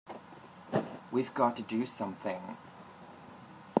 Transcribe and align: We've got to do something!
We've 1.11 1.31
got 1.31 1.55
to 1.57 1.61
do 1.61 1.85
something! 1.85 2.57